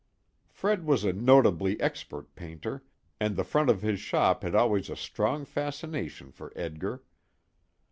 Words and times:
Fred 0.49 0.83
was 0.83 1.03
a 1.03 1.13
notably 1.13 1.79
expert 1.79 2.33
painter, 2.33 2.81
and 3.19 3.35
the 3.35 3.43
front 3.43 3.69
of 3.69 3.83
his 3.83 3.99
shop 3.99 4.41
had 4.41 4.55
always 4.55 4.89
a 4.89 4.95
strong 4.95 5.45
fascination 5.45 6.31
for 6.31 6.51
Edgar. 6.55 7.03